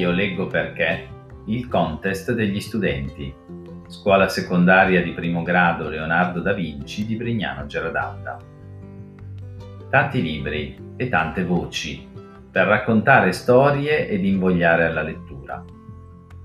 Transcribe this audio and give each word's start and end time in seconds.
Io 0.00 0.12
leggo 0.12 0.46
perché 0.46 1.08
il 1.44 1.68
contest 1.68 2.32
degli 2.32 2.58
studenti. 2.58 3.34
Scuola 3.86 4.28
secondaria 4.28 5.02
di 5.02 5.10
primo 5.10 5.42
grado 5.42 5.90
Leonardo 5.90 6.40
da 6.40 6.54
Vinci 6.54 7.04
di 7.04 7.16
Brignano 7.16 7.66
Geradalda. 7.66 8.38
Tanti 9.90 10.22
libri 10.22 10.94
e 10.96 11.10
tante 11.10 11.44
voci 11.44 12.08
per 12.50 12.66
raccontare 12.66 13.32
storie 13.32 14.08
ed 14.08 14.24
invogliare 14.24 14.86
alla 14.86 15.02
lettura. 15.02 15.62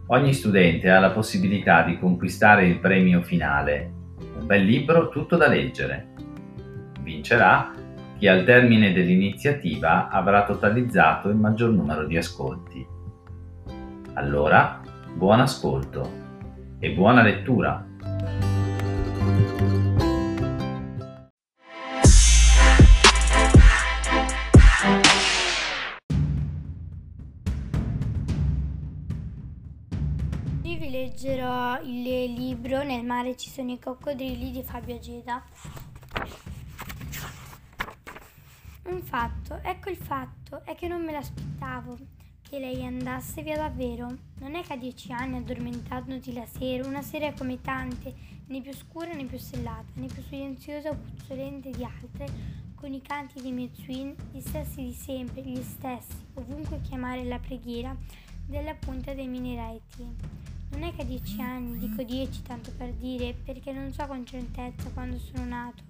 Ogni 0.08 0.34
studente 0.34 0.90
ha 0.90 1.00
la 1.00 1.12
possibilità 1.12 1.84
di 1.84 1.98
conquistare 1.98 2.68
il 2.68 2.80
premio 2.80 3.22
finale, 3.22 3.90
un 4.38 4.46
bel 4.46 4.66
libro 4.66 5.08
tutto 5.08 5.38
da 5.38 5.48
leggere. 5.48 6.08
Vincerà 7.00 7.72
chi 8.18 8.28
al 8.28 8.44
termine 8.44 8.92
dell'iniziativa 8.92 10.10
avrà 10.10 10.44
totalizzato 10.44 11.30
il 11.30 11.38
maggior 11.38 11.70
numero 11.70 12.06
di 12.06 12.18
ascolti. 12.18 12.95
Allora, 14.18 14.82
buon 15.14 15.42
ascolto 15.42 16.10
e 16.80 16.94
buona 16.94 17.22
lettura! 17.22 17.86
Oggi 30.60 30.78
vi 30.78 30.90
leggerò 30.90 31.82
il 31.82 32.02
libro 32.02 32.84
Nel 32.84 33.04
mare 33.04 33.36
ci 33.36 33.50
sono 33.50 33.74
i 33.74 33.80
coccodrilli 33.80 34.52
di 34.52 34.64
Fabio 34.64 34.96
Ageda. 34.96 35.44
Un 38.84 39.02
fatto, 39.02 39.60
ecco 39.62 39.90
il 39.90 39.98
fatto, 39.98 40.62
è 40.64 40.74
che 40.74 40.88
non 40.88 41.04
me 41.04 41.12
l'aspettavo 41.12 42.24
che 42.48 42.60
lei 42.60 42.86
andasse 42.86 43.42
via 43.42 43.58
davvero. 43.58 44.16
Non 44.40 44.56
è 44.56 44.62
che 44.62 44.74
a 44.74 44.78
dieci 44.78 45.12
anni, 45.12 45.38
addormentandoti 45.38 46.34
la 46.34 46.46
sera, 46.46 46.88
una 46.88 47.02
sera 47.02 47.34
come 47.34 47.60
tante, 47.62 48.14
né 48.48 48.62
più 48.62 48.74
scura 48.74 49.14
né 49.14 49.26
più 49.26 49.38
stellata, 49.38 49.92
né 49.96 50.08
più 50.08 50.22
silenziosa 50.24 50.92
o 50.92 50.96
puzzolente 50.96 51.72
di 51.72 51.84
altre, 51.84 52.28
con 52.76 52.94
i 52.94 53.02
canti 53.02 53.42
dei 53.42 53.52
miei 53.52 53.72
twin, 53.72 54.16
gli 54.32 54.40
stessi 54.40 54.84
di 54.84 54.94
sempre, 54.94 55.42
gli 55.42 55.62
stessi, 55.62 56.16
ovunque 56.36 56.82
chiamare 56.82 57.24
la 57.24 57.40
preghiera, 57.40 57.96
della 58.46 58.76
punta 58.76 59.14
dei 59.14 59.28
minereti. 59.28 60.06
Non 60.70 60.84
è 60.84 60.94
che 60.94 61.02
a 61.02 61.06
dieci 61.06 61.42
anni, 61.42 61.80
dico 61.80 62.04
dieci 62.04 62.42
tanto 62.44 62.72
per 62.78 62.92
dire, 62.94 63.34
perché 63.34 63.72
non 63.72 63.92
so 63.92 64.06
con 64.06 64.26
certezza 64.26 64.90
quando 64.92 65.18
sono 65.18 65.46
nato. 65.46 65.84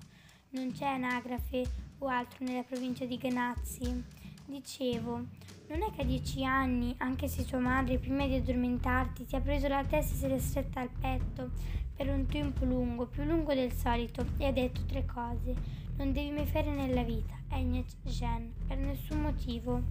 Non 0.51 0.71
c'è 0.71 0.85
anagrafe 0.85 1.65
o 1.97 2.07
altro 2.07 2.45
nella 2.45 2.63
provincia 2.63 3.05
di 3.05 3.17
Ganazzi. 3.17 4.03
Dicevo, 4.45 5.25
non 5.67 5.81
è 5.81 5.91
che 5.95 6.01
a 6.01 6.05
dieci 6.05 6.43
anni, 6.43 6.93
anche 6.99 7.27
se 7.27 7.43
tua 7.43 7.59
madre 7.59 7.97
prima 7.97 8.27
di 8.27 8.35
addormentarti 8.35 9.25
ti 9.25 9.35
ha 9.35 9.41
preso 9.41 9.67
la 9.67 9.83
testa 9.83 10.13
e 10.13 10.17
se 10.17 10.27
l'è 10.27 10.39
stretta 10.39 10.81
al 10.81 10.89
petto 10.89 11.51
per 11.95 12.09
un 12.09 12.25
tempo 12.25 12.65
lungo, 12.65 13.07
più 13.07 13.23
lungo 13.23 13.53
del 13.53 13.71
solito, 13.71 14.25
e 14.37 14.45
ha 14.45 14.51
detto 14.51 14.83
tre 14.85 15.05
cose. 15.05 15.55
Non 15.97 16.11
devi 16.11 16.29
mai 16.31 16.45
fare 16.45 16.69
nella 16.69 17.03
vita, 17.03 17.33
Agnes 17.49 17.95
Jean, 18.03 18.51
per 18.67 18.77
nessun 18.77 19.21
motivo. 19.21 19.81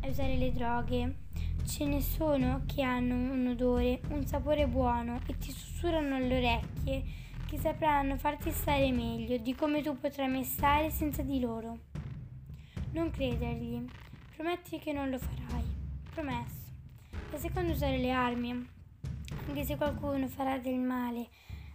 E 0.00 0.08
usare 0.08 0.36
le 0.36 0.50
droghe. 0.52 1.16
Ce 1.66 1.84
ne 1.84 2.00
sono 2.00 2.62
che 2.64 2.82
hanno 2.82 3.14
un 3.14 3.46
odore, 3.48 4.00
un 4.08 4.24
sapore 4.26 4.66
buono 4.66 5.20
e 5.26 5.36
ti 5.36 5.50
sussurrano 5.50 6.16
alle 6.16 6.38
orecchie 6.38 7.04
che 7.46 7.58
sapranno 7.58 8.16
farti 8.16 8.50
stare 8.50 8.90
meglio 8.90 9.36
di 9.36 9.54
come 9.54 9.82
tu 9.82 9.98
potrai 9.98 10.28
mai 10.28 10.44
stare 10.44 10.90
senza 10.90 11.22
di 11.22 11.38
loro. 11.40 11.78
Non 12.92 13.10
credergli. 13.10 13.84
Prometti 14.38 14.78
che 14.78 14.92
non 14.92 15.10
lo 15.10 15.18
farai. 15.18 15.64
Promesso. 16.14 16.70
E 17.32 17.38
secondo 17.38 17.72
usare 17.72 17.98
le 17.98 18.12
armi, 18.12 18.68
anche 19.48 19.64
se 19.64 19.76
qualcuno 19.76 20.28
farà 20.28 20.58
del 20.58 20.78
male 20.78 21.26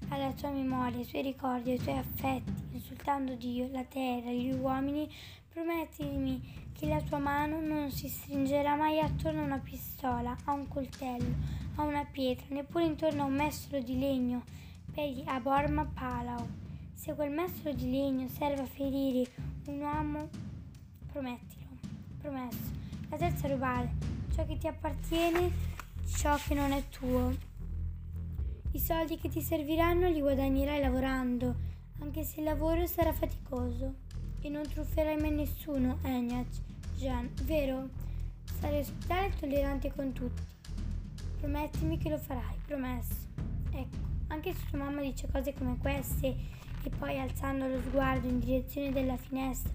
alla 0.08 0.32
tua 0.32 0.50
memoria, 0.50 0.98
ai 0.98 1.06
tuoi 1.06 1.24
ricordi, 1.24 1.72
ai 1.72 1.78
tuoi 1.78 1.98
affetti, 1.98 2.54
insultando 2.72 3.36
Dio, 3.36 3.68
la 3.70 3.84
terra, 3.84 4.32
gli 4.32 4.54
uomini, 4.54 5.14
promettimi 5.50 6.70
che 6.72 6.88
la 6.88 7.02
tua 7.02 7.18
mano 7.18 7.60
non 7.60 7.92
si 7.92 8.08
stringerà 8.08 8.76
mai 8.76 9.02
attorno 9.02 9.42
a 9.42 9.44
una 9.46 9.60
pistola, 9.60 10.34
a 10.46 10.54
un 10.54 10.66
coltello, 10.70 11.36
a 11.76 11.84
una 11.84 12.06
pietra, 12.06 12.46
neppure 12.48 12.86
intorno 12.86 13.24
a 13.24 13.26
un 13.26 13.36
mestolo 13.36 13.84
di 13.84 14.00
legno 14.00 14.42
per 14.90 15.10
gli 15.10 15.22
Aborma 15.26 15.84
Palau. 15.84 16.48
Se 16.94 17.14
quel 17.14 17.30
mestolo 17.30 17.76
di 17.76 17.92
legno 17.92 18.30
serve 18.30 18.62
a 18.62 18.68
ferire 18.68 19.30
un 19.66 19.82
uomo, 19.82 20.30
promettilo, 21.12 21.73
promesso. 22.24 22.72
La 23.10 23.18
terza 23.18 23.48
rubare, 23.50 23.92
ciò 24.34 24.46
che 24.46 24.58
ti 24.58 24.68
appartiene, 24.68 25.52
ciò 26.16 26.38
che 26.38 26.54
non 26.54 26.72
è 26.72 26.88
tuo. 26.88 27.36
I 28.72 28.80
soldi 28.80 29.18
che 29.18 29.28
ti 29.28 29.42
serviranno 29.42 30.08
li 30.08 30.22
guadagnerai 30.22 30.80
lavorando, 30.80 31.54
anche 32.00 32.24
se 32.24 32.40
il 32.40 32.46
lavoro 32.46 32.88
sarà 32.88 33.12
faticoso. 33.12 34.02
E 34.40 34.50
non 34.50 34.64
trufferai 34.64 35.18
mai 35.18 35.32
nessuno, 35.32 36.00
Enyach, 36.02 36.56
Jean, 36.96 37.30
vero? 37.44 37.90
Sarai 38.60 38.80
ospitale 38.80 39.28
e 39.28 39.40
tollerante 39.40 39.94
con 39.94 40.12
tutti. 40.14 40.42
Promettimi 41.40 41.98
che 41.98 42.10
lo 42.10 42.18
farai, 42.18 42.56
promesso. 42.66 43.28
Ecco, 43.72 43.98
anche 44.28 44.54
se 44.54 44.66
tua 44.70 44.80
mamma 44.80 45.02
dice 45.02 45.28
cose 45.32 45.54
come 45.54 45.78
queste 45.78 46.36
e 46.86 46.90
poi 46.90 47.20
alzando 47.20 47.68
lo 47.68 47.80
sguardo 47.82 48.28
in 48.28 48.40
direzione 48.40 48.92
della 48.92 49.16
finestra 49.16 49.72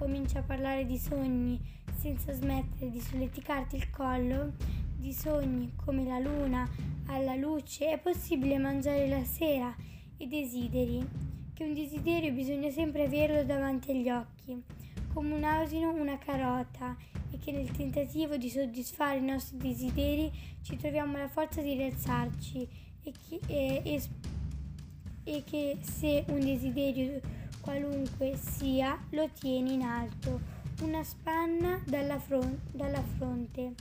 comincia 0.00 0.38
a 0.38 0.42
parlare 0.42 0.86
di 0.86 0.96
sogni 0.96 1.60
senza 2.00 2.32
smettere 2.32 2.90
di 2.90 2.98
solleticarti 2.98 3.76
il 3.76 3.90
collo, 3.90 4.54
di 4.96 5.12
sogni 5.12 5.72
come 5.76 6.04
la 6.04 6.18
luna 6.18 6.66
alla 7.06 7.34
luce, 7.34 7.90
è 7.90 7.98
possibile 7.98 8.56
mangiare 8.56 9.06
la 9.06 9.22
sera 9.22 9.74
e 10.16 10.26
desideri 10.26 11.06
che 11.52 11.64
un 11.64 11.74
desiderio 11.74 12.32
bisogna 12.32 12.70
sempre 12.70 13.04
averlo 13.04 13.44
davanti 13.44 13.90
agli 13.90 14.08
occhi, 14.08 14.62
come 15.12 15.34
un 15.34 15.44
asino 15.44 15.92
una 15.92 16.16
carota, 16.16 16.96
e 17.32 17.38
che 17.38 17.52
nel 17.52 17.70
tentativo 17.70 18.38
di 18.38 18.48
soddisfare 18.48 19.18
i 19.18 19.22
nostri 19.22 19.58
desideri 19.58 20.32
ci 20.62 20.76
troviamo 20.76 21.18
la 21.18 21.28
forza 21.28 21.60
di 21.60 21.74
rialzarci 21.74 22.68
e 23.02 23.12
che, 23.28 23.40
e, 23.46 23.82
e, 23.84 24.02
e 25.24 25.44
che 25.44 25.76
se 25.82 26.24
un 26.28 26.40
desiderio 26.40 27.20
qualunque 27.60 28.36
sia 28.36 28.98
lo 29.10 29.28
tieni 29.38 29.74
in 29.74 29.82
alto, 29.82 30.59
una 30.82 31.02
spanna 31.04 31.80
dalla, 31.84 32.18
fron- 32.18 32.58
dalla 32.70 33.02
fronte. 33.16 33.74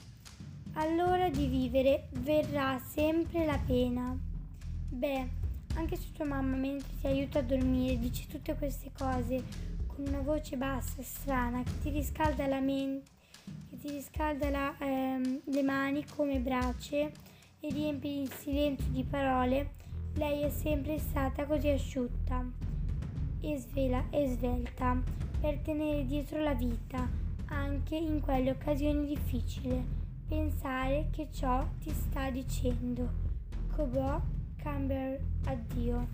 Allora 0.74 1.30
di 1.30 1.48
vivere 1.48 2.10
verrà 2.12 2.80
sempre 2.80 3.46
la 3.46 3.60
pena. 3.66 4.18
Beh, 4.90 5.28
anche 5.76 5.96
se 5.96 6.12
tua 6.14 6.26
mamma 6.26 6.56
mentre 6.56 6.90
ti 7.00 7.08
aiuta 7.08 7.40
a 7.40 7.44
dormire 7.44 7.98
dice 7.98 8.28
tutte 8.28 8.56
queste 8.56 8.92
cose 8.98 9.44
con 9.88 10.06
una 10.08 10.22
voce 10.22 10.58
bassa 10.58 10.96
e 10.98 11.04
strana 11.04 11.64
che 11.64 11.72
ti 11.82 11.90
riscalda 11.90 12.48
la 12.48 12.60
mente, 12.60 13.10
che 13.70 13.78
ti 13.78 13.90
riscalda 13.90 14.50
la, 14.50 14.76
ehm, 14.80 15.42
le 15.46 15.64
mani 15.64 16.06
come 16.16 16.40
brace 16.40 17.12
e 17.60 17.70
riempie 17.70 18.22
il 18.24 18.32
silenzio 18.32 18.90
di 18.92 19.04
parole, 19.04 19.74
lei 20.16 20.44
è 20.44 20.50
sempre 20.50 20.98
stata 21.00 21.46
così 21.46 21.70
asciutta 21.70 22.69
e 23.42 23.58
svela 23.58 24.06
e 24.10 24.28
svelta 24.28 25.02
per 25.40 25.60
tenere 25.60 26.06
dietro 26.06 26.42
la 26.42 26.54
vita 26.54 27.08
anche 27.46 27.96
in 27.96 28.20
quelle 28.22 28.52
occasioni 28.52 29.06
difficili. 29.06 29.98
Pensare 30.28 31.10
che 31.12 31.30
ciò 31.32 31.68
ti 31.80 31.92
sta 31.92 32.30
dicendo. 32.30 33.10
Cobò 33.76 34.22
Camber 34.58 35.20
addio. 35.46 36.08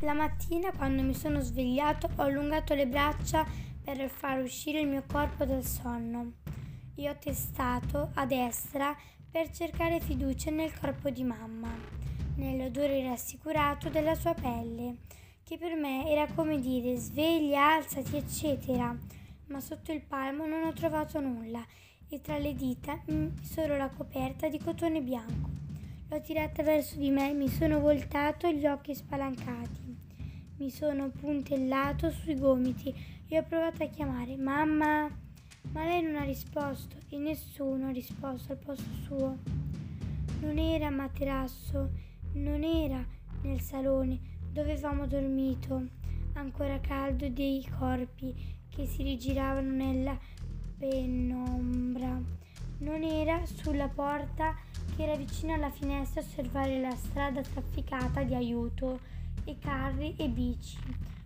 La 0.00 0.14
mattina 0.14 0.70
quando 0.72 1.02
mi 1.02 1.14
sono 1.14 1.40
svegliato 1.40 2.08
ho 2.16 2.22
allungato 2.22 2.74
le 2.74 2.86
braccia 2.86 3.44
per 3.82 4.08
far 4.08 4.42
uscire 4.42 4.80
il 4.80 4.88
mio 4.88 5.04
corpo 5.06 5.44
dal 5.44 5.64
sonno 5.64 6.34
e 6.94 7.08
ho 7.08 7.16
testato 7.18 8.10
a 8.14 8.26
destra 8.26 8.96
per 9.30 9.50
cercare 9.50 10.00
fiducia 10.00 10.50
nel 10.50 10.72
corpo 10.78 11.10
di 11.10 11.22
mamma, 11.22 11.68
nell'odore 12.36 13.02
rassicurato 13.02 13.88
della 13.88 14.14
sua 14.14 14.34
pelle, 14.34 14.96
che 15.42 15.58
per 15.58 15.74
me 15.74 16.08
era 16.10 16.26
come 16.34 16.60
dire 16.60 16.96
sveglia, 16.96 17.74
alzati, 17.74 18.16
eccetera, 18.16 18.96
ma 19.46 19.60
sotto 19.60 19.92
il 19.92 20.02
palmo 20.02 20.46
non 20.46 20.64
ho 20.64 20.72
trovato 20.72 21.20
nulla 21.20 21.64
e 22.08 22.20
tra 22.20 22.38
le 22.38 22.54
dita 22.54 23.00
solo 23.42 23.76
la 23.76 23.88
coperta 23.88 24.48
di 24.48 24.58
cotone 24.58 25.02
bianco. 25.02 25.50
L'ho 26.08 26.20
tirata 26.20 26.62
verso 26.62 26.96
di 26.98 27.10
me, 27.10 27.32
mi 27.32 27.48
sono 27.48 27.80
voltato 27.80 28.50
gli 28.50 28.66
occhi 28.66 28.94
spalancati. 28.94 29.96
Mi 30.58 30.70
sono 30.70 31.10
puntellato 31.10 32.10
sui 32.10 32.38
gomiti 32.38 32.94
e 33.28 33.38
ho 33.38 33.42
provato 33.42 33.82
a 33.82 33.88
chiamare 33.88 34.36
mamma, 34.36 35.08
ma 35.72 35.84
lei 35.84 36.02
non 36.02 36.16
ha 36.16 36.24
risposto 36.24 36.96
e 37.08 37.18
nessuno 37.18 37.88
ha 37.88 37.90
risposto 37.90 38.52
al 38.52 38.58
posto 38.58 38.90
suo. 39.02 39.36
Non 40.40 40.58
era 40.58 40.90
materasso, 40.90 41.90
non 42.36 42.62
era 42.62 43.02
nel 43.42 43.60
salone 43.60 44.34
dove 44.50 44.72
avevamo 44.72 45.06
dormito, 45.06 45.88
ancora 46.34 46.80
caldo 46.80 47.28
dei 47.28 47.66
corpi 47.78 48.34
che 48.68 48.86
si 48.86 49.02
rigiravano 49.02 49.70
nella 49.70 50.18
penombra. 50.78 52.20
Non 52.78 53.02
era 53.02 53.44
sulla 53.46 53.88
porta 53.88 54.54
che 54.94 55.02
era 55.02 55.16
vicino 55.16 55.54
alla 55.54 55.70
finestra 55.70 56.20
a 56.20 56.24
osservare 56.24 56.80
la 56.80 56.94
strada 56.94 57.40
trafficata 57.40 58.22
di 58.22 58.34
aiuto 58.34 59.00
e 59.44 59.58
carri 59.58 60.14
e 60.16 60.28
bici. 60.28 60.78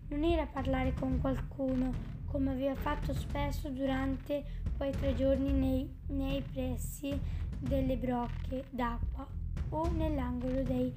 Non 0.09 0.25
era 0.25 0.47
parlare 0.47 0.93
con 0.95 1.21
qualcuno, 1.21 1.93
come 2.27 2.53
aveva 2.53 2.75
fatto 2.75 3.13
spesso 3.15 3.69
durante 3.69 4.45
quei 4.77 4.93
tre 4.93 5.15
giorni 5.15 5.53
nei, 5.53 5.89
nei 6.09 6.43
pressi 6.43 7.19
delle 7.59 7.97
brocche 7.97 8.65
d'acqua 8.71 9.40
o 9.71 9.89
nell'angolo 9.89 10.63
dei 10.63 10.93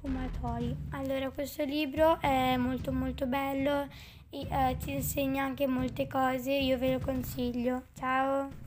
fumatori. 0.00 0.74
Allora, 0.90 1.30
questo 1.30 1.64
libro 1.64 2.20
è 2.20 2.56
molto 2.56 2.92
molto 2.92 3.26
bello 3.26 3.88
e 4.30 4.46
eh, 4.48 4.76
ti 4.78 4.92
insegna 4.92 5.44
anche 5.44 5.66
molte 5.66 6.06
cose, 6.06 6.52
io 6.52 6.78
ve 6.78 6.92
lo 6.92 6.98
consiglio. 7.00 7.82
Ciao! 7.94 8.66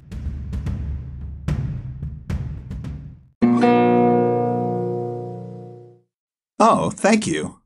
Oh, 6.64 6.92
thank 6.92 7.26
you. 7.26 7.61